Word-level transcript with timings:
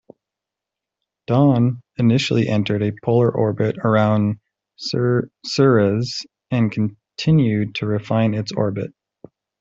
"Dawn" 1.27 1.83
initially 1.97 2.47
entered 2.47 2.81
a 2.81 2.91
polar 3.05 3.29
orbit 3.29 3.77
around 3.77 4.39
Ceres, 4.77 6.25
and 6.49 6.71
continued 6.71 7.75
to 7.75 7.85
refine 7.85 8.33
its 8.33 8.51
orbit. 8.51 8.93